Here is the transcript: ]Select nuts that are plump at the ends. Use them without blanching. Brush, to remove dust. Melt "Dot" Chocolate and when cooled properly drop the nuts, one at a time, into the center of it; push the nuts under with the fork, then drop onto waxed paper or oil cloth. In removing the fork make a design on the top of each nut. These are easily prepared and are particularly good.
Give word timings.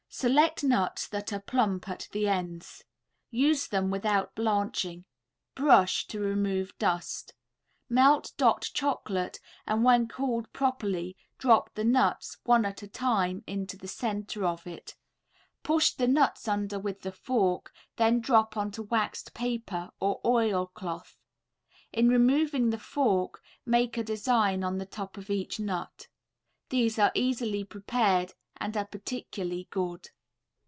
]Select 0.21 0.61
nuts 0.61 1.07
that 1.07 1.31
are 1.31 1.39
plump 1.39 1.87
at 1.87 2.09
the 2.11 2.27
ends. 2.27 2.83
Use 3.29 3.67
them 3.69 3.89
without 3.89 4.35
blanching. 4.35 5.05
Brush, 5.55 6.05
to 6.07 6.19
remove 6.19 6.77
dust. 6.77 7.33
Melt 7.87 8.33
"Dot" 8.35 8.69
Chocolate 8.73 9.39
and 9.65 9.85
when 9.85 10.09
cooled 10.09 10.51
properly 10.51 11.15
drop 11.37 11.73
the 11.75 11.85
nuts, 11.85 12.37
one 12.43 12.65
at 12.65 12.83
a 12.83 12.89
time, 12.89 13.41
into 13.47 13.77
the 13.77 13.87
center 13.87 14.43
of 14.45 14.67
it; 14.67 14.97
push 15.63 15.91
the 15.93 16.09
nuts 16.09 16.45
under 16.45 16.77
with 16.77 17.03
the 17.03 17.13
fork, 17.13 17.71
then 17.95 18.19
drop 18.19 18.57
onto 18.57 18.83
waxed 18.83 19.33
paper 19.33 19.91
or 20.01 20.19
oil 20.25 20.67
cloth. 20.67 21.17
In 21.93 22.09
removing 22.09 22.69
the 22.69 22.77
fork 22.77 23.41
make 23.65 23.97
a 23.97 24.03
design 24.03 24.61
on 24.61 24.77
the 24.77 24.85
top 24.85 25.15
of 25.17 25.29
each 25.29 25.57
nut. 25.57 26.09
These 26.67 26.99
are 26.99 27.13
easily 27.15 27.63
prepared 27.63 28.33
and 28.57 28.77
are 28.77 28.85
particularly 28.85 29.65
good. 29.71 30.11